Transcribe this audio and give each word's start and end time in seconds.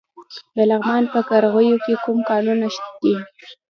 د 0.55 0.57
لغمان 0.71 1.03
په 1.13 1.19
قرغیو 1.29 1.77
کې 1.85 1.93
کوم 2.03 2.17
کانونه 2.29 2.67
دي؟ 3.01 3.15